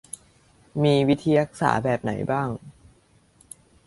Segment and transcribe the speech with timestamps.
[0.83, 2.49] มีวิธีรักษาแบบไหนบ้าง